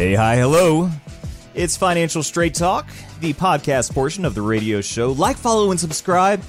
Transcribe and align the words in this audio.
Hey, 0.00 0.14
hi, 0.14 0.36
hello. 0.36 0.90
It's 1.52 1.76
Financial 1.76 2.22
Straight 2.22 2.54
Talk, 2.54 2.88
the 3.20 3.34
podcast 3.34 3.92
portion 3.92 4.24
of 4.24 4.34
the 4.34 4.40
radio 4.40 4.80
show. 4.80 5.12
Like, 5.12 5.36
follow, 5.36 5.72
and 5.72 5.78
subscribe. 5.78 6.42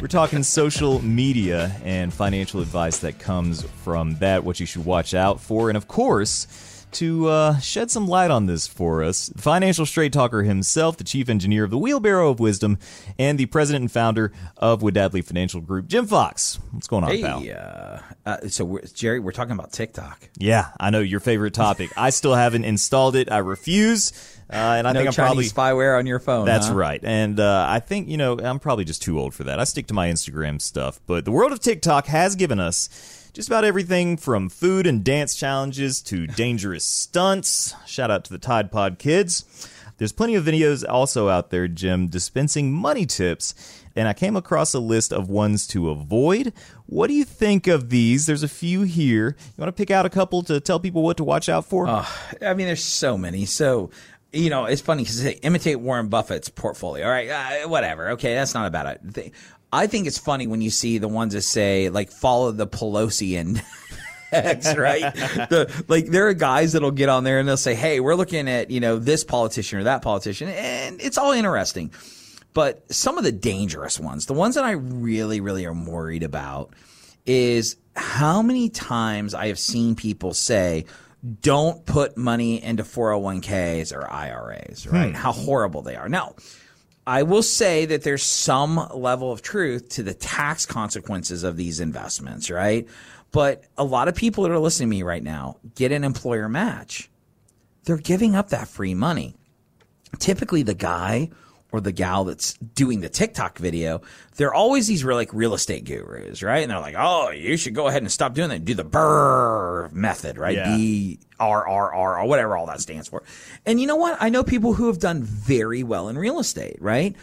We're 0.00 0.06
talking 0.06 0.42
social 0.44 1.02
media 1.02 1.74
and 1.82 2.14
financial 2.14 2.60
advice 2.60 3.00
that 3.00 3.18
comes 3.18 3.64
from 3.82 4.14
that, 4.18 4.44
what 4.44 4.60
you 4.60 4.66
should 4.66 4.84
watch 4.84 5.14
out 5.14 5.40
for, 5.40 5.68
and 5.68 5.76
of 5.76 5.88
course, 5.88 6.81
to 6.92 7.28
uh, 7.28 7.58
shed 7.58 7.90
some 7.90 8.06
light 8.06 8.30
on 8.30 8.46
this 8.46 8.66
for 8.66 9.02
us, 9.02 9.30
Financial 9.36 9.84
Straight 9.86 10.12
Talker 10.12 10.42
himself, 10.42 10.96
the 10.96 11.04
chief 11.04 11.28
engineer 11.28 11.64
of 11.64 11.70
the 11.70 11.78
Wheelbarrow 11.78 12.30
of 12.30 12.40
Wisdom, 12.40 12.78
and 13.18 13.38
the 13.38 13.46
president 13.46 13.82
and 13.82 13.90
founder 13.92 14.32
of 14.56 14.80
Wadadley 14.82 15.24
Financial 15.24 15.60
Group, 15.60 15.86
Jim 15.88 16.06
Fox. 16.06 16.58
What's 16.70 16.86
going 16.88 17.04
on, 17.04 17.10
Hey, 17.10 17.22
pal? 17.22 17.42
uh, 17.50 18.00
uh, 18.28 18.48
so 18.48 18.64
we're, 18.64 18.82
Jerry, 18.82 19.20
we're 19.20 19.32
talking 19.32 19.52
about 19.52 19.72
TikTok. 19.72 20.28
Yeah, 20.36 20.68
I 20.78 20.90
know 20.90 21.00
your 21.00 21.20
favorite 21.20 21.54
topic. 21.54 21.90
I 21.96 22.10
still 22.10 22.34
haven't 22.34 22.64
installed 22.64 23.16
it. 23.16 23.30
I 23.30 23.38
refuse, 23.38 24.12
uh, 24.50 24.54
and 24.56 24.86
I 24.86 24.92
no 24.92 25.00
think 25.00 25.08
I'm 25.08 25.12
Chinese 25.14 25.52
probably. 25.52 25.76
spyware 25.80 25.98
on 25.98 26.06
your 26.06 26.18
phone. 26.18 26.44
That's 26.46 26.68
huh? 26.68 26.74
right. 26.74 27.00
And 27.02 27.40
uh, 27.40 27.66
I 27.68 27.80
think, 27.80 28.08
you 28.08 28.16
know, 28.16 28.38
I'm 28.38 28.58
probably 28.58 28.84
just 28.84 29.02
too 29.02 29.18
old 29.18 29.34
for 29.34 29.44
that. 29.44 29.58
I 29.58 29.64
stick 29.64 29.86
to 29.88 29.94
my 29.94 30.08
Instagram 30.08 30.60
stuff. 30.60 31.00
But 31.06 31.24
the 31.24 31.30
world 31.32 31.52
of 31.52 31.60
TikTok 31.60 32.06
has 32.06 32.36
given 32.36 32.60
us 32.60 32.88
just 33.32 33.48
about 33.48 33.64
everything 33.64 34.16
from 34.16 34.48
food 34.48 34.86
and 34.86 35.02
dance 35.02 35.34
challenges 35.34 36.02
to 36.02 36.26
dangerous 36.26 36.84
stunts. 36.84 37.74
Shout 37.86 38.10
out 38.10 38.24
to 38.24 38.32
the 38.32 38.38
Tide 38.38 38.70
Pod 38.70 38.98
kids. 38.98 39.70
There's 39.98 40.12
plenty 40.12 40.34
of 40.34 40.44
videos 40.44 40.84
also 40.88 41.28
out 41.28 41.50
there, 41.50 41.68
Jim, 41.68 42.08
dispensing 42.08 42.72
money 42.72 43.06
tips. 43.06 43.54
And 43.94 44.08
I 44.08 44.14
came 44.14 44.36
across 44.36 44.74
a 44.74 44.80
list 44.80 45.12
of 45.12 45.28
ones 45.28 45.66
to 45.68 45.90
avoid. 45.90 46.52
What 46.86 47.06
do 47.08 47.14
you 47.14 47.24
think 47.24 47.66
of 47.66 47.90
these? 47.90 48.26
There's 48.26 48.42
a 48.42 48.48
few 48.48 48.82
here. 48.82 49.36
You 49.38 49.54
want 49.58 49.68
to 49.68 49.72
pick 49.72 49.90
out 49.90 50.06
a 50.06 50.10
couple 50.10 50.42
to 50.44 50.60
tell 50.60 50.80
people 50.80 51.02
what 51.02 51.18
to 51.18 51.24
watch 51.24 51.48
out 51.48 51.66
for? 51.66 51.86
I 52.40 52.54
mean, 52.54 52.66
there's 52.66 52.82
so 52.84 53.16
many. 53.18 53.44
So, 53.44 53.90
you 54.32 54.48
know, 54.50 54.64
it's 54.64 54.80
funny 54.80 55.02
because 55.02 55.22
they 55.22 55.34
imitate 55.34 55.78
Warren 55.78 56.08
Buffett's 56.08 56.48
portfolio. 56.48 57.04
All 57.04 57.10
right, 57.10 57.28
uh, 57.28 57.68
whatever. 57.68 58.10
Okay, 58.10 58.34
that's 58.34 58.54
not 58.54 58.66
about 58.66 58.86
it. 58.86 59.00
idea. 59.04 59.30
I 59.72 59.86
think 59.86 60.06
it's 60.06 60.18
funny 60.18 60.46
when 60.46 60.60
you 60.60 60.70
see 60.70 60.98
the 60.98 61.08
ones 61.08 61.34
that 61.34 61.42
say 61.42 61.88
like 61.88 62.10
follow 62.10 62.52
the 62.52 62.66
Pelosi 62.66 63.38
and. 63.38 63.62
X, 64.32 64.74
right? 64.78 65.14
The, 65.14 65.84
like 65.88 66.06
there 66.06 66.26
are 66.28 66.32
guys 66.32 66.72
that'll 66.72 66.90
get 66.90 67.10
on 67.10 67.22
there 67.22 67.38
and 67.38 67.46
they'll 67.46 67.58
say, 67.58 67.74
"Hey, 67.74 68.00
we're 68.00 68.14
looking 68.14 68.48
at 68.48 68.70
you 68.70 68.80
know 68.80 68.98
this 68.98 69.24
politician 69.24 69.78
or 69.78 69.84
that 69.84 70.00
politician," 70.00 70.48
and 70.48 71.02
it's 71.02 71.18
all 71.18 71.32
interesting. 71.32 71.92
But 72.54 72.90
some 72.90 73.18
of 73.18 73.24
the 73.24 73.32
dangerous 73.32 74.00
ones, 74.00 74.24
the 74.24 74.32
ones 74.32 74.54
that 74.54 74.64
I 74.64 74.70
really, 74.70 75.40
really 75.40 75.66
am 75.66 75.84
worried 75.84 76.22
about, 76.22 76.72
is 77.26 77.76
how 77.94 78.42
many 78.42 78.68
times 78.68 79.34
I 79.34 79.48
have 79.48 79.58
seen 79.58 79.94
people 79.94 80.34
say, 80.34 80.86
don't 81.40 81.84
put 81.86 82.16
money 82.16 82.62
into 82.62 82.82
401ks 82.82 83.94
or 83.94 84.10
IRAs, 84.10 84.86
right? 84.86 85.10
Hmm. 85.10 85.14
How 85.14 85.32
horrible 85.32 85.82
they 85.82 85.94
are. 85.94 86.08
Now, 86.08 86.34
I 87.06 87.24
will 87.24 87.42
say 87.42 87.86
that 87.86 88.02
there's 88.02 88.22
some 88.22 88.88
level 88.94 89.32
of 89.32 89.42
truth 89.42 89.88
to 89.90 90.02
the 90.02 90.14
tax 90.14 90.66
consequences 90.66 91.42
of 91.42 91.56
these 91.56 91.80
investments, 91.80 92.50
right? 92.50 92.86
But 93.32 93.64
a 93.76 93.84
lot 93.84 94.08
of 94.08 94.14
people 94.14 94.44
that 94.44 94.52
are 94.52 94.58
listening 94.58 94.88
to 94.88 94.96
me 94.96 95.02
right 95.02 95.22
now 95.22 95.56
get 95.74 95.90
an 95.90 96.04
employer 96.04 96.48
match. 96.48 97.10
They're 97.84 97.96
giving 97.96 98.36
up 98.36 98.50
that 98.50 98.68
free 98.68 98.94
money 98.94 99.34
typically 100.18 100.62
the 100.62 100.74
guy 100.74 101.30
or 101.72 101.80
the 101.80 101.90
gal 101.92 102.24
that's 102.24 102.52
doing 102.54 103.00
the 103.00 103.08
TikTok 103.08 103.58
video, 103.58 104.02
they're 104.36 104.54
always 104.54 104.86
these 104.86 105.02
real 105.04 105.16
like 105.16 105.32
real 105.32 105.54
estate 105.54 105.84
gurus, 105.84 106.42
right? 106.42 106.62
And 106.62 106.70
they're 106.70 106.78
like, 106.80 106.94
"Oh, 106.96 107.30
you 107.30 107.56
should 107.56 107.74
go 107.74 107.88
ahead 107.88 108.02
and 108.02 108.12
stop 108.12 108.34
doing 108.34 108.50
that. 108.50 108.64
Do 108.64 108.74
the 108.74 108.84
BRRRR 108.84 109.92
method, 109.92 110.38
right? 110.38 110.54
Yeah. 110.54 110.76
B 110.76 111.18
R 111.40 111.66
R 111.66 111.94
R 111.94 112.20
or 112.20 112.26
whatever 112.28 112.56
all 112.56 112.66
that 112.66 112.80
stands 112.80 113.08
for." 113.08 113.22
And 113.66 113.80
you 113.80 113.86
know 113.86 113.96
what? 113.96 114.16
I 114.20 114.28
know 114.28 114.44
people 114.44 114.74
who 114.74 114.86
have 114.86 114.98
done 114.98 115.22
very 115.22 115.82
well 115.82 116.08
in 116.08 116.16
real 116.18 116.38
estate, 116.38 116.76
right? 116.80 117.16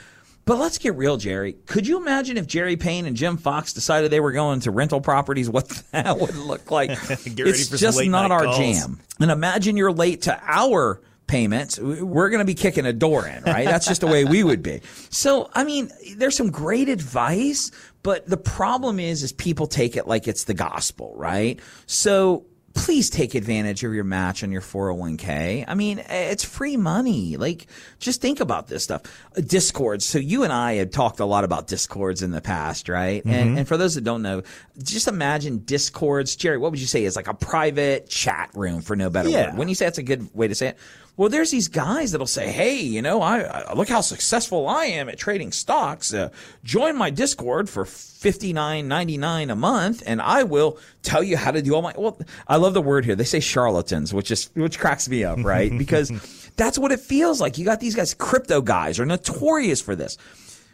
But 0.45 0.57
let's 0.57 0.79
get 0.79 0.95
real, 0.95 1.17
Jerry. 1.17 1.53
Could 1.67 1.85
you 1.85 1.97
imagine 2.01 2.35
if 2.35 2.47
Jerry 2.47 2.75
Payne 2.75 3.05
and 3.05 3.15
Jim 3.15 3.37
Fox 3.37 3.71
decided 3.71 4.09
they 4.09 4.19
were 4.19 4.31
going 4.31 4.61
to 4.61 4.71
rental 4.71 4.99
properties? 4.99 5.47
What 5.47 5.69
that 5.91 6.17
would 6.19 6.35
look 6.35 6.71
like? 6.71 6.89
It's 7.11 7.69
just 7.69 8.03
not 8.05 8.31
our 8.31 8.45
calls. 8.45 8.57
jam. 8.57 8.99
And 9.19 9.29
imagine 9.29 9.77
you're 9.77 9.91
late 9.91 10.23
to 10.23 10.41
our 10.47 11.01
payments. 11.29 11.79
We're 11.79 12.29
going 12.29 12.39
to 12.39 12.45
be 12.45 12.55
kicking 12.55 12.85
a 12.85 12.91
door 12.91 13.25
in, 13.25 13.43
right? 13.43 13.65
That's 13.65 13.87
just 13.87 14.01
the 14.01 14.07
way 14.07 14.25
we 14.25 14.43
would 14.43 14.61
be. 14.61 14.81
So, 15.09 15.49
I 15.53 15.63
mean, 15.63 15.89
there's 16.17 16.35
some 16.35 16.51
great 16.51 16.89
advice, 16.89 17.71
but 18.03 18.27
the 18.27 18.35
problem 18.35 18.99
is, 18.99 19.23
is 19.23 19.31
people 19.31 19.67
take 19.67 19.95
it 19.95 20.07
like 20.07 20.27
it's 20.27 20.43
the 20.43 20.53
gospel, 20.53 21.13
right? 21.15 21.59
So 21.85 22.45
please 22.79 23.09
take 23.09 23.35
advantage 23.35 23.83
of 23.83 23.93
your 23.93 24.03
match 24.03 24.43
on 24.43 24.51
your 24.51 24.61
401k. 24.61 25.65
I 25.67 25.73
mean, 25.75 25.99
it's 26.09 26.43
free 26.43 26.77
money. 26.77 27.37
Like, 27.37 27.67
just 27.99 28.21
think 28.21 28.39
about 28.39 28.67
this 28.67 28.83
stuff. 28.83 29.01
Discords. 29.35 30.05
So 30.05 30.17
you 30.17 30.43
and 30.43 30.53
I 30.53 30.73
had 30.73 30.91
talked 30.91 31.19
a 31.19 31.25
lot 31.25 31.43
about 31.43 31.67
discords 31.67 32.21
in 32.23 32.31
the 32.31 32.41
past, 32.41 32.89
right? 32.89 33.23
And, 33.25 33.59
and 33.59 33.67
for 33.67 33.77
those 33.77 33.95
that 33.95 34.03
don't 34.03 34.21
know, 34.21 34.43
just 34.81 35.07
imagine 35.07 35.59
discords. 35.59 36.35
Jerry, 36.35 36.57
what 36.57 36.71
would 36.71 36.79
you 36.79 36.87
say 36.87 37.03
is 37.03 37.15
like 37.15 37.27
a 37.27 37.33
private 37.33 38.09
chat 38.09 38.49
room 38.53 38.81
for 38.81 38.95
no 38.95 39.09
better 39.09 39.29
Yeah. 39.29 39.49
word? 39.49 39.57
When 39.57 39.67
you 39.69 39.75
say 39.75 39.85
that's 39.85 39.97
a 39.97 40.03
good 40.03 40.33
way 40.33 40.47
to 40.47 40.55
say 40.55 40.69
it. 40.69 40.77
Well, 41.17 41.27
there's 41.27 41.51
these 41.51 41.67
guys 41.67 42.13
that'll 42.13 42.27
say, 42.27 42.49
"Hey, 42.49 42.77
you 42.79 43.01
know, 43.01 43.21
I, 43.21 43.41
I 43.41 43.73
look 43.73 43.89
how 43.89 43.99
successful 43.99 44.69
I 44.69 44.85
am 44.85 45.09
at 45.09 45.17
trading 45.17 45.51
stocks. 45.51 46.13
Uh, 46.13 46.29
join 46.63 46.95
my 46.95 47.09
Discord 47.09 47.69
for 47.69 47.83
fifty 47.83 48.53
nine 48.53 48.87
ninety 48.87 49.17
nine 49.17 49.49
a 49.49 49.55
month, 49.57 50.01
and 50.05 50.21
I 50.21 50.43
will 50.43 50.77
tell 51.01 51.23
you 51.23 51.37
how 51.37 51.51
to 51.51 51.61
do 51.61 51.75
all 51.75 51.81
my." 51.81 51.93
Well, 51.97 52.19
I 52.47 52.57
love 52.57 52.73
the 52.73 52.81
word 52.81 53.05
here. 53.05 53.15
They 53.15 53.23
say 53.23 53.39
charlatans, 53.39 54.13
which 54.13 54.31
is 54.31 54.49
which 54.53 54.79
cracks 54.79 55.07
me 55.09 55.23
up, 55.23 55.43
right? 55.43 55.71
Because 55.77 56.11
that's 56.55 56.77
what 56.77 56.91
it 56.91 56.99
feels 56.99 57.39
like. 57.39 57.57
You 57.57 57.65
got 57.65 57.79
these 57.79 57.95
guys, 57.95 58.13
crypto 58.13 58.61
guys, 58.61 58.99
are 58.99 59.05
notorious 59.05 59.81
for 59.81 59.95
this. 59.95 60.17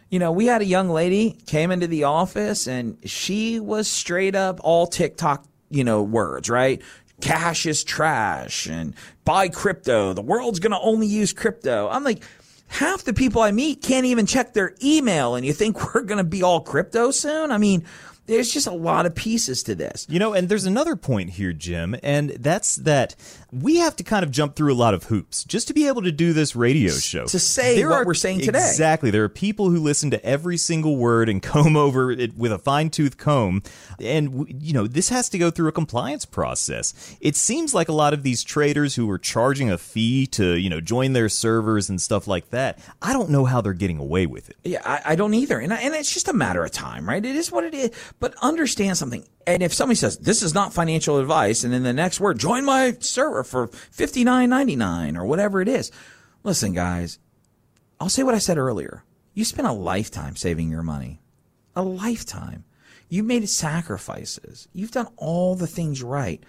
You 0.09 0.19
know, 0.19 0.31
we 0.31 0.45
had 0.45 0.61
a 0.61 0.65
young 0.65 0.89
lady 0.89 1.37
came 1.47 1.71
into 1.71 1.87
the 1.87 2.05
office, 2.05 2.67
and 2.67 2.97
she 3.05 3.59
was 3.59 3.87
straight 3.87 4.35
up 4.35 4.59
all 4.63 4.87
TikTok, 4.87 5.45
you 5.69 5.83
know, 5.83 6.01
words, 6.01 6.49
right? 6.49 6.81
cash 7.21 7.65
is 7.65 7.83
trash 7.83 8.67
and 8.67 8.93
buy 9.23 9.49
crypto. 9.49 10.13
The 10.13 10.21
world's 10.21 10.59
going 10.59 10.71
to 10.71 10.79
only 10.79 11.07
use 11.07 11.33
crypto. 11.33 11.87
I'm 11.89 12.03
like, 12.03 12.23
half 12.67 13.03
the 13.03 13.13
people 13.13 13.41
I 13.41 13.51
meet 13.51 13.81
can't 13.81 14.05
even 14.05 14.25
check 14.25 14.53
their 14.53 14.75
email. 14.83 15.35
And 15.35 15.45
you 15.45 15.53
think 15.53 15.93
we're 15.93 16.03
going 16.03 16.17
to 16.17 16.23
be 16.23 16.43
all 16.43 16.61
crypto 16.61 17.11
soon? 17.11 17.51
I 17.51 17.57
mean, 17.57 17.85
there's 18.27 18.51
just 18.51 18.67
a 18.67 18.71
lot 18.71 19.05
of 19.05 19.15
pieces 19.15 19.63
to 19.63 19.75
this. 19.75 20.05
You 20.09 20.19
know, 20.19 20.33
and 20.33 20.49
there's 20.49 20.65
another 20.65 20.95
point 20.95 21.31
here, 21.31 21.53
Jim, 21.53 21.95
and 22.03 22.31
that's 22.31 22.75
that 22.77 23.15
we 23.51 23.77
have 23.77 23.95
to 23.95 24.03
kind 24.03 24.23
of 24.23 24.31
jump 24.31 24.55
through 24.55 24.73
a 24.73 24.75
lot 24.75 24.93
of 24.93 25.05
hoops 25.05 25.43
just 25.45 25.67
to 25.67 25.73
be 25.73 25.87
able 25.87 26.01
to 26.01 26.11
do 26.11 26.33
this 26.33 26.55
radio 26.55 26.91
show. 26.91 27.25
to 27.25 27.39
say 27.39 27.85
what 27.85 28.05
we're 28.05 28.13
saying 28.13 28.41
today. 28.41 28.59
Exactly. 28.59 29.11
There 29.11 29.23
are 29.23 29.29
people 29.29 29.69
who 29.69 29.79
listen 29.79 30.11
to 30.11 30.25
every 30.25 30.57
single 30.57 30.97
word 30.97 31.29
and 31.29 31.41
comb 31.41 31.77
over 31.77 32.11
it 32.11 32.35
with 32.37 32.51
a 32.51 32.57
fine 32.57 32.89
tooth 32.89 33.17
comb. 33.17 33.63
And, 33.99 34.45
you 34.61 34.73
know, 34.73 34.87
this 34.87 35.09
has 35.09 35.29
to 35.29 35.37
go 35.37 35.51
through 35.51 35.69
a 35.69 35.71
compliance 35.71 36.25
process. 36.25 37.15
It 37.21 37.35
seems 37.35 37.73
like 37.73 37.87
a 37.87 37.93
lot 37.93 38.13
of 38.13 38.23
these 38.23 38.43
traders 38.43 38.95
who 38.95 39.09
are 39.09 39.17
charging 39.17 39.69
a 39.69 39.77
fee 39.77 40.27
to, 40.27 40.55
you 40.55 40.69
know, 40.69 40.81
join 40.81 41.13
their 41.13 41.29
servers 41.29 41.89
and 41.89 42.01
stuff 42.01 42.27
like 42.27 42.49
that, 42.49 42.79
I 43.01 43.13
don't 43.13 43.29
know 43.29 43.45
how 43.45 43.61
they're 43.61 43.73
getting 43.73 43.99
away 43.99 44.25
with 44.25 44.49
it. 44.49 44.57
Yeah, 44.63 44.81
I, 44.83 45.13
I 45.13 45.15
don't 45.15 45.33
either. 45.33 45.59
And, 45.59 45.73
I, 45.73 45.77
and 45.77 45.93
it's 45.93 46.13
just 46.13 46.27
a 46.27 46.33
matter 46.33 46.63
of 46.63 46.71
time, 46.71 47.07
right? 47.07 47.23
It 47.23 47.35
is 47.35 47.51
what 47.51 47.63
it 47.63 47.73
is. 47.73 47.91
But 48.19 48.33
understand 48.41 48.97
something. 48.97 49.27
And 49.45 49.61
if 49.61 49.73
somebody 49.73 49.95
says, 49.95 50.17
this 50.17 50.41
is 50.41 50.53
not 50.53 50.73
financial 50.73 51.19
advice, 51.19 51.63
and 51.63 51.73
then 51.73 51.83
the 51.83 51.93
next 51.93 52.19
word, 52.19 52.39
join 52.39 52.65
my 52.65 52.95
server 52.99 53.43
for 53.43 53.67
fifty 53.67 54.23
nine 54.23 54.49
ninety 54.49 54.75
nine 54.75 55.17
or 55.17 55.25
whatever 55.25 55.61
it 55.61 55.67
is. 55.67 55.91
Listen, 56.43 56.73
guys, 56.73 57.19
I'll 57.99 58.09
say 58.09 58.23
what 58.23 58.35
I 58.35 58.39
said 58.39 58.57
earlier. 58.57 59.03
You 59.33 59.43
spent 59.43 59.67
a 59.67 59.73
lifetime 59.73 60.35
saving 60.35 60.69
your 60.69 60.83
money. 60.83 61.21
A 61.75 61.83
lifetime. 61.83 62.63
You've 63.09 63.25
made 63.25 63.47
sacrifices. 63.49 64.67
You've 64.73 64.91
done 64.91 65.07
all 65.17 65.55
the 65.55 65.67
things 65.67 66.01
right. 66.01 66.41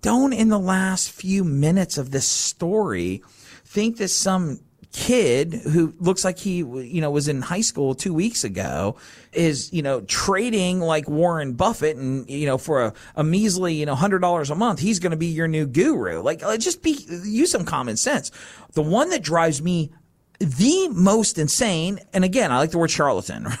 Don't 0.00 0.32
in 0.32 0.48
the 0.48 0.58
last 0.58 1.10
few 1.10 1.44
minutes 1.44 1.98
of 1.98 2.10
this 2.10 2.26
story 2.26 3.22
think 3.64 3.98
that 3.98 4.08
some 4.08 4.60
kid 4.92 5.52
who 5.52 5.94
looks 5.98 6.24
like 6.24 6.38
he 6.38 6.56
you 6.56 7.00
know 7.00 7.10
was 7.10 7.28
in 7.28 7.42
high 7.42 7.60
school 7.60 7.94
2 7.94 8.12
weeks 8.14 8.42
ago 8.42 8.96
is 9.32 9.72
you 9.72 9.82
know 9.82 10.00
trading 10.02 10.80
like 10.80 11.08
Warren 11.08 11.52
Buffett 11.52 11.96
and 11.96 12.28
you 12.28 12.46
know 12.46 12.58
for 12.58 12.82
a, 12.82 12.92
a 13.14 13.22
measly 13.22 13.74
you 13.74 13.86
know 13.86 13.94
$100 13.94 14.50
a 14.50 14.54
month 14.54 14.80
he's 14.80 14.98
going 14.98 15.10
to 15.10 15.16
be 15.16 15.26
your 15.26 15.48
new 15.48 15.66
guru. 15.66 16.20
Like 16.20 16.40
just 16.58 16.82
be 16.82 16.98
use 17.24 17.50
some 17.50 17.64
common 17.64 17.96
sense. 17.96 18.30
The 18.72 18.82
one 18.82 19.10
that 19.10 19.22
drives 19.22 19.60
me 19.62 19.90
the 20.38 20.88
most 20.88 21.38
insane 21.38 22.00
and 22.12 22.24
again 22.24 22.50
I 22.50 22.58
like 22.58 22.70
the 22.70 22.78
word 22.78 22.90
charlatan 22.90 23.44
right? 23.44 23.58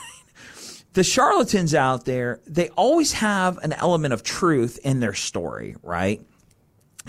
The 0.94 1.04
charlatans 1.04 1.74
out 1.74 2.06
there, 2.06 2.40
they 2.46 2.70
always 2.70 3.12
have 3.12 3.58
an 3.58 3.72
element 3.72 4.14
of 4.14 4.22
truth 4.22 4.80
in 4.82 5.00
their 5.00 5.14
story, 5.14 5.76
right? 5.82 6.20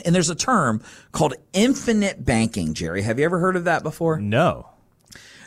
And 0.05 0.13
there's 0.13 0.29
a 0.29 0.35
term 0.35 0.81
called 1.11 1.33
infinite 1.53 2.23
banking, 2.25 2.73
Jerry. 2.73 3.01
Have 3.01 3.19
you 3.19 3.25
ever 3.25 3.39
heard 3.39 3.55
of 3.55 3.65
that 3.65 3.83
before? 3.83 4.19
No. 4.19 4.69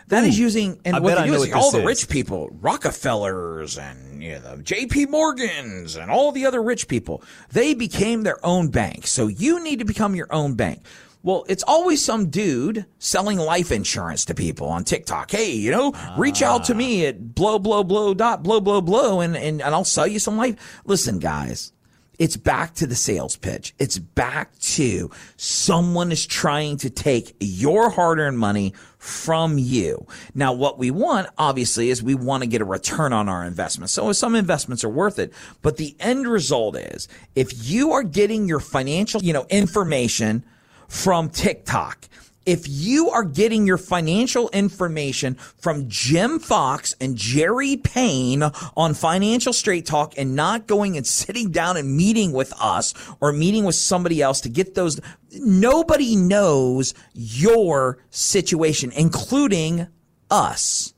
That 0.08 0.24
is 0.24 0.38
using, 0.38 0.78
and 0.84 0.96
I 0.96 1.00
what 1.00 1.14
they 1.14 1.22
I 1.22 1.24
do 1.24 1.32
know 1.32 1.42
is 1.42 1.48
what 1.48 1.56
all 1.56 1.70
the 1.70 1.78
is. 1.78 1.86
rich 1.86 2.08
people, 2.08 2.50
Rockefellers 2.60 3.78
and 3.78 4.22
you 4.22 4.32
know, 4.32 4.56
the 4.56 4.62
JP 4.62 5.08
Morgans 5.08 5.96
and 5.96 6.10
all 6.10 6.32
the 6.32 6.44
other 6.44 6.62
rich 6.62 6.86
people, 6.86 7.22
they 7.50 7.72
became 7.72 8.22
their 8.22 8.44
own 8.44 8.68
bank. 8.68 9.06
So 9.06 9.28
you 9.28 9.62
need 9.62 9.78
to 9.78 9.86
become 9.86 10.14
your 10.14 10.26
own 10.30 10.54
bank. 10.54 10.82
Well, 11.22 11.44
it's 11.48 11.62
always 11.62 12.04
some 12.04 12.30
dude 12.30 12.84
selling 12.98 13.38
life 13.38 13.70
insurance 13.70 14.24
to 14.26 14.34
people 14.34 14.66
on 14.68 14.84
TikTok. 14.84 15.30
Hey, 15.30 15.52
you 15.52 15.70
know, 15.70 15.92
reach 16.18 16.42
out 16.42 16.64
to 16.64 16.74
ah. 16.74 16.76
me 16.76 17.06
at 17.06 17.34
blow, 17.34 17.58
blow, 17.58 17.84
blow, 17.84 18.12
dot, 18.12 18.42
blow, 18.42 18.60
blow, 18.60 18.80
blow, 18.80 19.20
and, 19.20 19.36
and, 19.36 19.62
and 19.62 19.74
I'll 19.74 19.84
sell 19.84 20.06
you 20.06 20.18
some 20.18 20.36
life. 20.36 20.82
Listen, 20.84 21.20
guys, 21.20 21.72
it's 22.18 22.36
back 22.36 22.74
to 22.74 22.86
the 22.86 22.94
sales 22.94 23.36
pitch. 23.36 23.74
It's 23.78 23.98
back 23.98 24.58
to 24.60 25.10
someone 25.36 26.12
is 26.12 26.26
trying 26.26 26.76
to 26.78 26.90
take 26.90 27.34
your 27.40 27.90
hard 27.90 28.18
earned 28.18 28.38
money 28.38 28.74
from 28.98 29.58
you. 29.58 30.06
Now, 30.34 30.52
what 30.52 30.78
we 30.78 30.90
want, 30.90 31.28
obviously, 31.38 31.90
is 31.90 32.02
we 32.02 32.14
want 32.14 32.42
to 32.42 32.48
get 32.48 32.60
a 32.60 32.64
return 32.64 33.12
on 33.12 33.28
our 33.28 33.44
investment. 33.44 33.90
So 33.90 34.12
some 34.12 34.34
investments 34.34 34.84
are 34.84 34.88
worth 34.88 35.18
it, 35.18 35.32
but 35.62 35.76
the 35.76 35.96
end 35.98 36.28
result 36.28 36.76
is 36.76 37.08
if 37.34 37.68
you 37.68 37.92
are 37.92 38.04
getting 38.04 38.46
your 38.46 38.60
financial, 38.60 39.22
you 39.22 39.32
know, 39.32 39.46
information 39.50 40.44
from 40.88 41.30
TikTok, 41.30 42.08
if 42.46 42.68
you 42.68 43.10
are 43.10 43.24
getting 43.24 43.66
your 43.66 43.78
financial 43.78 44.48
information 44.50 45.34
from 45.34 45.88
Jim 45.88 46.38
Fox 46.38 46.94
and 47.00 47.16
Jerry 47.16 47.76
Payne 47.76 48.42
on 48.76 48.94
Financial 48.94 49.52
Straight 49.52 49.86
Talk 49.86 50.14
and 50.16 50.34
not 50.34 50.66
going 50.66 50.96
and 50.96 51.06
sitting 51.06 51.50
down 51.50 51.76
and 51.76 51.96
meeting 51.96 52.32
with 52.32 52.52
us 52.60 52.94
or 53.20 53.32
meeting 53.32 53.64
with 53.64 53.74
somebody 53.74 54.20
else 54.20 54.40
to 54.42 54.48
get 54.48 54.74
those, 54.74 55.00
nobody 55.32 56.16
knows 56.16 56.94
your 57.14 57.98
situation, 58.10 58.92
including 58.92 59.86
us. 60.30 60.94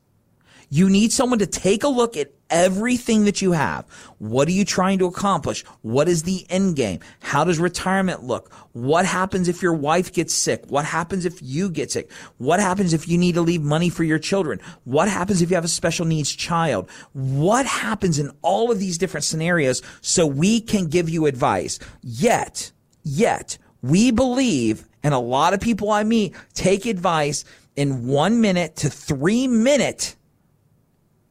You 0.71 0.89
need 0.89 1.13
someone 1.13 1.39
to 1.39 1.47
take 1.47 1.85
a 1.85 1.89
look 1.89 2.17
at 2.17 2.33
everything 2.55 3.25
that 3.25 3.43
you 3.43 3.51
have. 3.51 3.85
What 4.19 4.47
are 4.47 4.53
you 4.53 4.65
trying 4.65 5.01
to 5.01 5.07
accomplish? 5.07 5.65
What 5.83 6.09
is 6.09 6.23
the 6.23 6.47
end 6.49 6.77
game? 6.77 7.01
How 7.21 7.43
does 7.43 7.59
retirement 7.59 8.23
look? 8.23 8.53
What 8.73 9.05
happens 9.05 9.49
if 9.49 9.61
your 9.61 9.75
wife 9.75 10.13
gets 10.13 10.33
sick? 10.33 10.65
What 10.69 10.85
happens 10.85 11.25
if 11.25 11.43
you 11.43 11.69
get 11.69 11.91
sick? 11.91 12.13
What 12.39 12.61
happens 12.61 12.93
if 12.93 13.09
you 13.09 13.19
need 13.19 13.35
to 13.35 13.43
leave 13.43 13.63
money 13.63 13.91
for 13.91 14.05
your 14.05 14.21
children? 14.21 14.61
What 14.85 15.09
happens 15.09 15.43
if 15.43 15.51
you 15.51 15.57
have 15.57 15.65
a 15.65 15.69
special 15.69 16.07
needs 16.07 16.33
child? 16.33 16.89
What 17.13 17.67
happens 17.67 18.21
in 18.21 18.31
all 18.41 18.71
of 18.71 18.79
these 18.79 18.99
different 18.99 19.25
scenarios 19.25 19.83
so 20.01 20.25
we 20.25 20.61
can 20.61 20.87
give 20.87 21.11
you 21.11 21.27
advice? 21.27 21.81
Yet, 22.03 22.71
yet, 23.03 23.59
we 23.83 24.13
believe, 24.13 24.85
and 25.03 25.13
a 25.13 25.19
lot 25.19 25.55
of 25.55 25.61
people 25.61 25.91
I 25.91 26.05
meet 26.05 26.37
take 26.55 26.87
advice 26.87 27.45
in 27.75 28.07
one 28.07 28.41
minute 28.41 28.77
to 28.77 28.91
three 28.91 29.49
minute 29.49 30.15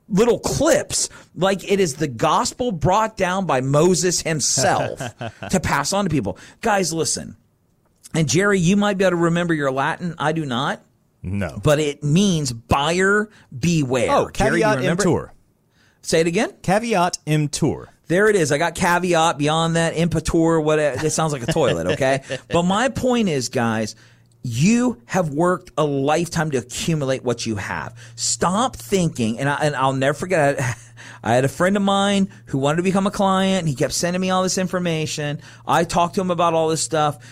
little 0.08 0.40
clips 0.40 1.10
like 1.36 1.70
it 1.70 1.80
is 1.80 1.96
the 1.96 2.08
gospel 2.08 2.72
brought 2.72 3.18
down 3.18 3.46
by 3.46 3.62
Moses 3.62 4.22
himself 4.22 5.00
to 5.50 5.60
pass 5.60 5.94
on 5.94 6.06
to 6.06 6.10
people. 6.10 6.38
Guys, 6.62 6.94
listen. 6.94 7.38
And 8.14 8.30
Jerry, 8.30 8.60
you 8.60 8.78
might 8.78 8.98
be 8.98 9.06
able 9.06 9.18
to 9.18 9.24
remember 9.24 9.54
your 9.54 9.72
Latin. 9.72 10.16
I 10.18 10.34
do 10.34 10.46
not. 10.46 10.84
No. 11.24 11.60
But 11.64 11.80
it 11.80 12.04
means 12.04 12.52
buyer 12.52 13.30
beware. 13.58 14.12
Oh, 14.12 14.30
Jerry, 14.30 14.60
caveat 14.60 14.78
remember? 14.78 15.04
emptor. 15.04 15.34
Say 16.02 16.20
it 16.20 16.28
again. 16.28 16.54
Caveat 16.62 17.18
emptor. 17.26 17.90
There 18.08 18.28
it 18.28 18.36
is. 18.36 18.52
I 18.52 18.58
got 18.58 18.76
caveat 18.76 19.38
beyond 19.38 19.78
that, 19.78 19.96
impetor, 19.96 20.60
whatever. 20.60 21.06
It 21.06 21.10
sounds 21.12 21.32
like 21.32 21.44
a 21.44 21.52
toilet, 21.52 21.88
okay? 21.94 22.22
but 22.50 22.64
my 22.64 22.90
point 22.90 23.30
is, 23.30 23.48
guys, 23.48 23.96
you 24.44 25.01
have 25.06 25.30
worked 25.30 25.72
a 25.78 25.86
lifetime 25.86 26.51
to 26.51 26.57
accumulate 26.57 27.24
what 27.24 27.45
you 27.45 27.56
have. 27.56 27.98
Stop 28.16 28.75
thinking, 28.75 29.40
and, 29.40 29.50
I, 29.50 29.56
and 29.63 29.75
I'll 29.75 29.94
never 29.94 30.13
forget. 30.13 30.60
I, 30.60 30.75
I 31.24 31.36
had 31.36 31.45
a 31.45 31.50
friend 31.50 31.78
of 31.78 31.84
mine 31.84 32.30
who 32.48 32.57
wanted 32.57 32.78
to 32.78 32.84
become 32.84 33.07
a 33.07 33.12
client. 33.12 33.68
He 33.68 33.75
kept 33.75 33.94
sending 33.94 34.22
me 34.22 34.30
all 34.30 34.44
this 34.44 34.57
information. 34.57 35.42
I 35.66 35.86
talked 35.86 36.16
to 36.16 36.22
him 36.22 36.31
about 36.31 36.54
all 36.54 36.68
this 36.68 36.84
stuff. 36.84 37.25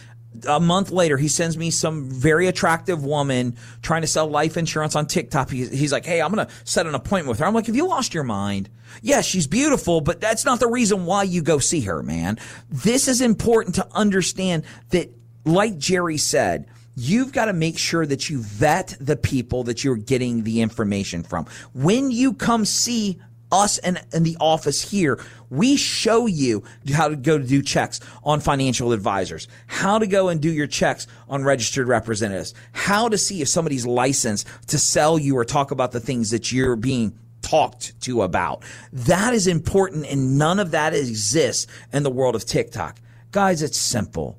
A 0.47 0.61
month 0.61 0.91
later, 0.91 1.17
he 1.17 1.27
sends 1.27 1.57
me 1.57 1.71
some 1.71 2.09
very 2.09 2.47
attractive 2.47 3.03
woman 3.03 3.57
trying 3.81 4.01
to 4.01 4.07
sell 4.07 4.27
life 4.27 4.55
insurance 4.55 4.95
on 4.95 5.07
TikTok. 5.07 5.49
He's, 5.49 5.69
he's 5.69 5.91
like, 5.91 6.05
Hey, 6.05 6.21
I'm 6.21 6.33
going 6.33 6.47
to 6.47 6.53
set 6.63 6.87
an 6.87 6.95
appointment 6.95 7.27
with 7.27 7.39
her. 7.39 7.45
I'm 7.45 7.53
like, 7.53 7.65
Have 7.65 7.75
you 7.75 7.85
lost 7.85 8.13
your 8.13 8.23
mind? 8.23 8.69
Yes, 9.01 9.03
yeah, 9.03 9.21
she's 9.21 9.47
beautiful, 9.47 9.99
but 9.99 10.21
that's 10.21 10.45
not 10.45 10.61
the 10.61 10.67
reason 10.67 11.05
why 11.05 11.23
you 11.23 11.41
go 11.41 11.59
see 11.59 11.81
her, 11.81 12.01
man. 12.01 12.39
This 12.69 13.09
is 13.09 13.19
important 13.19 13.75
to 13.75 13.87
understand 13.91 14.63
that, 14.91 15.09
like 15.43 15.77
Jerry 15.77 16.17
said, 16.17 16.67
you've 16.95 17.31
got 17.31 17.45
to 17.45 17.53
make 17.53 17.77
sure 17.77 18.05
that 18.05 18.29
you 18.29 18.39
vet 18.41 18.95
the 18.99 19.15
people 19.15 19.63
that 19.63 19.83
you're 19.83 19.95
getting 19.95 20.43
the 20.43 20.61
information 20.61 21.23
from. 21.23 21.45
When 21.73 22.11
you 22.11 22.33
come 22.33 22.65
see 22.65 23.19
us 23.51 23.77
in 23.79 23.97
the 24.23 24.37
office 24.39 24.81
here, 24.81 25.19
we 25.49 25.75
show 25.75 26.25
you 26.25 26.63
how 26.93 27.09
to 27.09 27.15
go 27.15 27.37
to 27.37 27.43
do 27.43 27.61
checks 27.61 27.99
on 28.23 28.39
financial 28.39 28.93
advisors, 28.93 29.47
how 29.67 29.99
to 29.99 30.07
go 30.07 30.29
and 30.29 30.41
do 30.41 30.51
your 30.51 30.67
checks 30.67 31.05
on 31.27 31.43
registered 31.43 31.87
representatives, 31.87 32.53
how 32.71 33.09
to 33.09 33.17
see 33.17 33.41
if 33.41 33.49
somebody's 33.49 33.85
licensed 33.85 34.47
to 34.67 34.77
sell 34.77 35.19
you 35.19 35.37
or 35.37 35.43
talk 35.43 35.71
about 35.71 35.91
the 35.91 35.99
things 35.99 36.31
that 36.31 36.51
you're 36.51 36.77
being 36.77 37.17
talked 37.41 37.99
to 38.01 38.21
about. 38.21 38.63
That 38.93 39.33
is 39.33 39.47
important 39.47 40.05
and 40.05 40.37
none 40.37 40.59
of 40.59 40.71
that 40.71 40.93
exists 40.93 41.67
in 41.91 42.03
the 42.03 42.09
world 42.09 42.35
of 42.35 42.45
TikTok. 42.45 42.99
Guys, 43.31 43.61
it's 43.61 43.77
simple. 43.77 44.37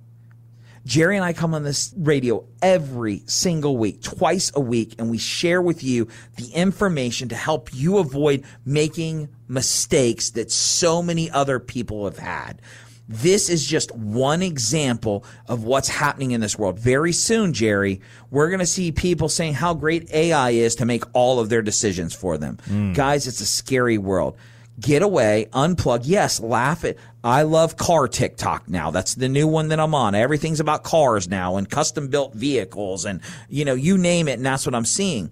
Jerry 0.84 1.16
and 1.16 1.24
I 1.24 1.32
come 1.32 1.54
on 1.54 1.62
this 1.62 1.94
radio 1.96 2.44
every 2.60 3.22
single 3.26 3.76
week, 3.76 4.02
twice 4.02 4.50
a 4.54 4.60
week, 4.60 4.96
and 4.98 5.10
we 5.10 5.18
share 5.18 5.62
with 5.62 5.84
you 5.84 6.08
the 6.36 6.48
information 6.52 7.28
to 7.28 7.36
help 7.36 7.72
you 7.72 7.98
avoid 7.98 8.44
making 8.64 9.28
mistakes 9.48 10.30
that 10.30 10.50
so 10.50 11.02
many 11.02 11.30
other 11.30 11.60
people 11.60 12.04
have 12.04 12.18
had. 12.18 12.60
This 13.08 13.50
is 13.50 13.66
just 13.66 13.94
one 13.94 14.42
example 14.42 15.24
of 15.46 15.64
what's 15.64 15.88
happening 15.88 16.30
in 16.30 16.40
this 16.40 16.58
world. 16.58 16.78
Very 16.78 17.12
soon, 17.12 17.52
Jerry, 17.52 18.00
we're 18.30 18.48
going 18.48 18.60
to 18.60 18.66
see 18.66 18.90
people 18.92 19.28
saying 19.28 19.54
how 19.54 19.74
great 19.74 20.10
AI 20.12 20.50
is 20.50 20.76
to 20.76 20.86
make 20.86 21.04
all 21.12 21.38
of 21.38 21.48
their 21.48 21.62
decisions 21.62 22.14
for 22.14 22.38
them. 22.38 22.58
Mm. 22.68 22.94
Guys, 22.94 23.26
it's 23.26 23.40
a 23.40 23.46
scary 23.46 23.98
world 23.98 24.36
get 24.82 25.02
away, 25.02 25.46
unplug. 25.52 26.02
Yes, 26.04 26.40
laugh 26.40 26.84
at. 26.84 26.96
I 27.24 27.42
love 27.42 27.76
car 27.76 28.08
TikTok 28.08 28.68
now. 28.68 28.90
That's 28.90 29.14
the 29.14 29.28
new 29.28 29.46
one 29.46 29.68
that 29.68 29.78
I'm 29.78 29.94
on. 29.94 30.14
Everything's 30.14 30.60
about 30.60 30.82
cars 30.82 31.28
now 31.28 31.56
and 31.56 31.70
custom 31.70 32.08
built 32.08 32.34
vehicles 32.34 33.04
and, 33.04 33.20
you 33.48 33.64
know, 33.64 33.74
you 33.74 33.96
name 33.96 34.26
it. 34.28 34.32
And 34.32 34.44
that's 34.44 34.66
what 34.66 34.74
I'm 34.74 34.84
seeing. 34.84 35.30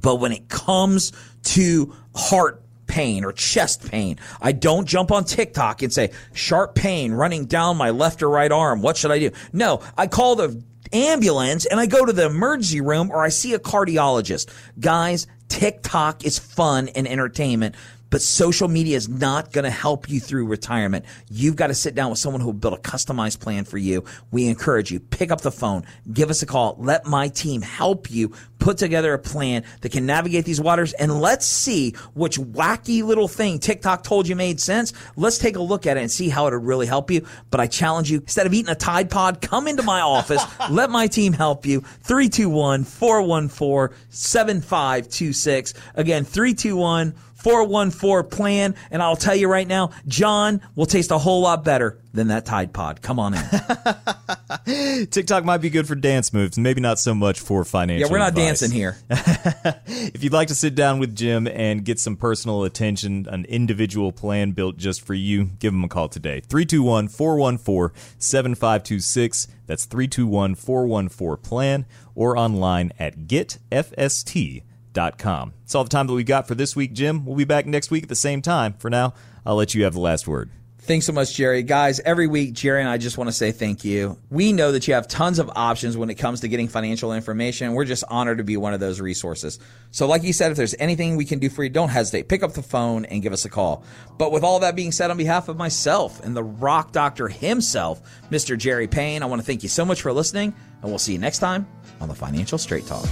But 0.00 0.16
when 0.16 0.32
it 0.32 0.48
comes 0.48 1.12
to 1.44 1.94
heart 2.14 2.62
pain 2.86 3.24
or 3.24 3.32
chest 3.32 3.90
pain, 3.90 4.18
I 4.40 4.52
don't 4.52 4.86
jump 4.86 5.10
on 5.10 5.24
TikTok 5.24 5.82
and 5.82 5.92
say, 5.92 6.10
sharp 6.34 6.74
pain 6.74 7.12
running 7.12 7.46
down 7.46 7.78
my 7.78 7.90
left 7.90 8.22
or 8.22 8.28
right 8.28 8.52
arm. 8.52 8.82
What 8.82 8.98
should 8.98 9.10
I 9.10 9.18
do? 9.18 9.30
No, 9.52 9.80
I 9.96 10.06
call 10.08 10.36
the 10.36 10.62
ambulance 10.92 11.64
and 11.66 11.80
I 11.80 11.86
go 11.86 12.04
to 12.04 12.12
the 12.12 12.26
emergency 12.26 12.80
room 12.80 13.10
or 13.10 13.22
I 13.24 13.30
see 13.30 13.54
a 13.54 13.58
cardiologist. 13.58 14.50
Guys, 14.78 15.26
TikTok 15.48 16.24
is 16.24 16.38
fun 16.38 16.88
and 16.88 17.08
entertainment, 17.08 17.74
but 18.10 18.22
social 18.22 18.68
media 18.68 18.96
is 18.96 19.08
not 19.08 19.52
going 19.52 19.64
to 19.64 19.70
help 19.70 20.08
you 20.08 20.20
through 20.20 20.46
retirement. 20.46 21.04
You've 21.30 21.56
got 21.56 21.68
to 21.68 21.74
sit 21.74 21.94
down 21.94 22.10
with 22.10 22.18
someone 22.18 22.40
who 22.40 22.48
will 22.48 22.54
build 22.54 22.74
a 22.74 22.80
customized 22.80 23.40
plan 23.40 23.64
for 23.64 23.78
you. 23.78 24.04
We 24.30 24.46
encourage 24.46 24.90
you, 24.90 25.00
pick 25.00 25.30
up 25.30 25.40
the 25.40 25.52
phone, 25.52 25.84
give 26.12 26.30
us 26.30 26.42
a 26.42 26.46
call, 26.46 26.76
let 26.78 27.06
my 27.06 27.28
team 27.28 27.62
help 27.62 28.10
you 28.10 28.32
put 28.58 28.78
together 28.78 29.14
a 29.14 29.18
plan 29.18 29.64
that 29.80 29.92
can 29.92 30.06
navigate 30.06 30.44
these 30.44 30.60
waters 30.60 30.92
and 30.94 31.20
let's 31.20 31.46
see 31.46 31.92
which 32.14 32.38
wacky 32.38 33.02
little 33.02 33.28
thing 33.28 33.58
TikTok 33.58 34.02
told 34.02 34.28
you 34.28 34.36
made 34.36 34.60
sense. 34.60 34.92
Let's 35.16 35.38
take 35.38 35.56
a 35.56 35.62
look 35.62 35.86
at 35.86 35.96
it 35.96 36.00
and 36.00 36.10
see 36.10 36.28
how 36.28 36.46
it'll 36.46 36.58
really 36.58 36.86
help 36.86 37.10
you. 37.10 37.26
But 37.50 37.60
I 37.60 37.66
challenge 37.66 38.10
you, 38.10 38.18
instead 38.18 38.46
of 38.46 38.54
eating 38.54 38.70
a 38.70 38.74
Tide 38.74 39.10
Pod, 39.10 39.40
come 39.40 39.68
into 39.68 39.82
my 39.82 40.00
office, 40.00 40.42
let 40.70 40.90
my 40.90 41.06
team 41.06 41.32
help 41.32 41.66
you. 41.66 41.80
321 41.80 42.84
414 42.84 43.96
7526. 44.10 45.74
Again, 45.94 46.24
321 46.24 47.14
414 47.38 48.30
plan. 48.30 48.74
And 48.90 49.02
I'll 49.02 49.16
tell 49.16 49.36
you 49.36 49.48
right 49.48 49.66
now, 49.66 49.90
John 50.06 50.60
will 50.74 50.86
taste 50.86 51.10
a 51.10 51.18
whole 51.18 51.40
lot 51.42 51.64
better 51.64 52.00
than 52.12 52.28
that 52.28 52.44
Tide 52.44 52.72
Pod. 52.72 53.00
Come 53.00 53.18
on 53.18 53.34
in. 53.34 55.06
TikTok 55.10 55.44
might 55.44 55.58
be 55.58 55.70
good 55.70 55.86
for 55.86 55.94
dance 55.94 56.32
moves, 56.32 56.58
maybe 56.58 56.80
not 56.80 56.98
so 56.98 57.14
much 57.14 57.40
for 57.40 57.64
financial. 57.64 58.08
Yeah, 58.08 58.12
we're 58.12 58.18
not 58.18 58.30
advice. 58.30 58.60
dancing 58.60 58.70
here. 58.72 58.96
if 59.10 60.22
you'd 60.22 60.32
like 60.32 60.48
to 60.48 60.54
sit 60.54 60.74
down 60.74 60.98
with 60.98 61.14
Jim 61.14 61.46
and 61.46 61.84
get 61.84 62.00
some 62.00 62.16
personal 62.16 62.64
attention, 62.64 63.26
an 63.30 63.44
individual 63.44 64.10
plan 64.12 64.50
built 64.50 64.76
just 64.76 65.06
for 65.06 65.14
you, 65.14 65.44
give 65.44 65.72
him 65.72 65.84
a 65.84 65.88
call 65.88 66.08
today. 66.08 66.40
321 66.40 67.08
414 67.08 67.96
7526. 68.18 69.48
That's 69.66 69.84
321 69.84 70.54
414 70.54 71.42
plan 71.42 71.86
or 72.14 72.36
online 72.36 72.92
at 72.98 73.26
getfst.com. 73.28 74.68
That's 74.98 75.74
all 75.74 75.84
the 75.84 75.90
time 75.90 76.06
that 76.06 76.14
we 76.14 76.24
got 76.24 76.48
for 76.48 76.54
this 76.54 76.74
week, 76.74 76.92
Jim. 76.92 77.24
We'll 77.24 77.36
be 77.36 77.44
back 77.44 77.66
next 77.66 77.90
week 77.90 78.02
at 78.04 78.08
the 78.08 78.16
same 78.16 78.42
time. 78.42 78.74
For 78.74 78.90
now, 78.90 79.14
I'll 79.44 79.56
let 79.56 79.74
you 79.74 79.84
have 79.84 79.94
the 79.94 80.00
last 80.00 80.26
word. 80.26 80.50
Thanks 80.88 81.04
so 81.04 81.12
much, 81.12 81.34
Jerry. 81.34 81.62
Guys, 81.62 82.00
every 82.00 82.26
week, 82.26 82.54
Jerry 82.54 82.80
and 82.80 82.88
I 82.88 82.96
just 82.96 83.18
want 83.18 83.28
to 83.28 83.32
say 83.32 83.52
thank 83.52 83.84
you. 83.84 84.18
We 84.30 84.54
know 84.54 84.72
that 84.72 84.88
you 84.88 84.94
have 84.94 85.06
tons 85.06 85.38
of 85.38 85.50
options 85.54 85.98
when 85.98 86.08
it 86.08 86.14
comes 86.14 86.40
to 86.40 86.48
getting 86.48 86.66
financial 86.66 87.12
information. 87.12 87.74
We're 87.74 87.84
just 87.84 88.04
honored 88.08 88.38
to 88.38 88.44
be 88.44 88.56
one 88.56 88.72
of 88.72 88.80
those 88.80 88.98
resources. 88.98 89.58
So, 89.90 90.06
like 90.06 90.22
you 90.22 90.32
said, 90.32 90.50
if 90.50 90.56
there's 90.56 90.74
anything 90.78 91.16
we 91.16 91.26
can 91.26 91.40
do 91.40 91.50
for 91.50 91.62
you, 91.62 91.68
don't 91.68 91.90
hesitate. 91.90 92.30
Pick 92.30 92.42
up 92.42 92.54
the 92.54 92.62
phone 92.62 93.04
and 93.04 93.20
give 93.20 93.34
us 93.34 93.44
a 93.44 93.50
call. 93.50 93.84
But 94.16 94.32
with 94.32 94.44
all 94.44 94.60
that 94.60 94.76
being 94.76 94.90
said, 94.90 95.10
on 95.10 95.18
behalf 95.18 95.50
of 95.50 95.58
myself 95.58 96.24
and 96.24 96.34
the 96.34 96.44
rock 96.44 96.92
doctor 96.92 97.28
himself, 97.28 98.00
Mr. 98.30 98.56
Jerry 98.56 98.88
Payne, 98.88 99.22
I 99.22 99.26
want 99.26 99.42
to 99.42 99.46
thank 99.46 99.62
you 99.62 99.68
so 99.68 99.84
much 99.84 100.00
for 100.00 100.10
listening, 100.10 100.54
and 100.80 100.90
we'll 100.90 100.98
see 100.98 101.12
you 101.12 101.18
next 101.18 101.40
time 101.40 101.66
on 102.00 102.08
the 102.08 102.14
Financial 102.14 102.56
Straight 102.56 102.86
Talk. 102.86 103.06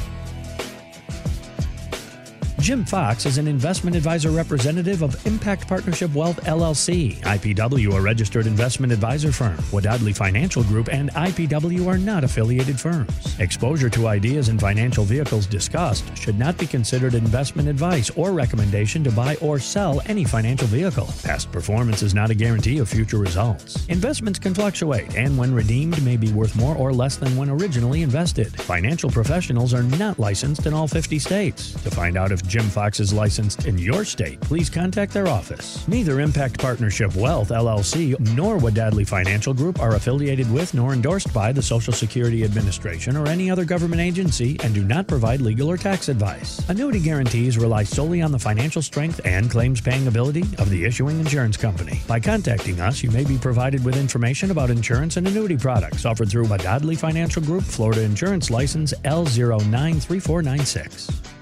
Jim 2.66 2.84
Fox 2.84 3.26
is 3.26 3.38
an 3.38 3.46
investment 3.46 3.94
advisor 3.94 4.30
representative 4.30 5.02
of 5.02 5.24
Impact 5.24 5.68
Partnership 5.68 6.12
Wealth 6.12 6.40
LLC, 6.46 7.16
IPW, 7.20 7.94
a 7.94 8.00
registered 8.00 8.48
investment 8.48 8.92
advisor 8.92 9.30
firm. 9.30 9.56
Wadadley 9.70 10.12
Financial 10.12 10.64
Group 10.64 10.92
and 10.92 11.12
IPW 11.12 11.86
are 11.86 11.96
not 11.96 12.24
affiliated 12.24 12.80
firms. 12.80 13.38
Exposure 13.38 13.88
to 13.90 14.08
ideas 14.08 14.48
and 14.48 14.60
financial 14.60 15.04
vehicles 15.04 15.46
discussed 15.46 16.04
should 16.18 16.40
not 16.40 16.58
be 16.58 16.66
considered 16.66 17.14
investment 17.14 17.68
advice 17.68 18.10
or 18.16 18.32
recommendation 18.32 19.04
to 19.04 19.12
buy 19.12 19.36
or 19.36 19.60
sell 19.60 20.02
any 20.06 20.24
financial 20.24 20.66
vehicle. 20.66 21.08
Past 21.22 21.52
performance 21.52 22.02
is 22.02 22.14
not 22.14 22.30
a 22.30 22.34
guarantee 22.34 22.78
of 22.78 22.88
future 22.88 23.18
results. 23.18 23.86
Investments 23.86 24.40
can 24.40 24.54
fluctuate 24.54 25.14
and 25.14 25.38
when 25.38 25.54
redeemed 25.54 26.04
may 26.04 26.16
be 26.16 26.32
worth 26.32 26.56
more 26.56 26.74
or 26.74 26.92
less 26.92 27.14
than 27.14 27.36
when 27.36 27.48
originally 27.48 28.02
invested. 28.02 28.52
Financial 28.62 29.08
professionals 29.08 29.72
are 29.72 29.84
not 29.84 30.18
licensed 30.18 30.66
in 30.66 30.74
all 30.74 30.88
50 30.88 31.20
states. 31.20 31.70
To 31.84 31.92
find 31.92 32.16
out 32.16 32.32
if 32.32 32.42
Jim 32.56 32.70
Fox 32.70 33.00
is 33.00 33.12
licensed 33.12 33.66
in 33.66 33.76
your 33.76 34.02
state, 34.02 34.40
please 34.40 34.70
contact 34.70 35.12
their 35.12 35.28
office. 35.28 35.86
Neither 35.88 36.20
Impact 36.20 36.58
Partnership 36.58 37.14
Wealth 37.14 37.50
LLC 37.50 38.18
nor 38.34 38.56
Wadadley 38.56 39.06
Financial 39.06 39.52
Group 39.52 39.78
are 39.78 39.96
affiliated 39.96 40.50
with 40.50 40.72
nor 40.72 40.94
endorsed 40.94 41.34
by 41.34 41.52
the 41.52 41.60
Social 41.60 41.92
Security 41.92 42.44
Administration 42.44 43.14
or 43.14 43.28
any 43.28 43.50
other 43.50 43.66
government 43.66 44.00
agency 44.00 44.56
and 44.64 44.74
do 44.74 44.84
not 44.84 45.06
provide 45.06 45.42
legal 45.42 45.70
or 45.70 45.76
tax 45.76 46.08
advice. 46.08 46.66
Annuity 46.70 46.98
guarantees 46.98 47.58
rely 47.58 47.82
solely 47.82 48.22
on 48.22 48.32
the 48.32 48.38
financial 48.38 48.80
strength 48.80 49.20
and 49.26 49.50
claims 49.50 49.82
paying 49.82 50.08
ability 50.08 50.44
of 50.56 50.70
the 50.70 50.86
issuing 50.86 51.20
insurance 51.20 51.58
company. 51.58 52.00
By 52.08 52.20
contacting 52.20 52.80
us, 52.80 53.02
you 53.02 53.10
may 53.10 53.24
be 53.24 53.36
provided 53.36 53.84
with 53.84 53.98
information 53.98 54.50
about 54.50 54.70
insurance 54.70 55.18
and 55.18 55.28
annuity 55.28 55.58
products 55.58 56.06
offered 56.06 56.30
through 56.30 56.46
Wadadley 56.46 56.96
Financial 56.96 57.42
Group, 57.42 57.64
Florida 57.64 58.00
Insurance 58.00 58.48
License 58.48 58.94
L093496. 59.04 61.35